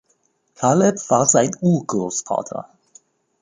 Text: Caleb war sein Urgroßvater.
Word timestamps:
Caleb 0.55 0.95
war 1.11 1.27
sein 1.27 1.51
Urgroßvater. 1.61 2.71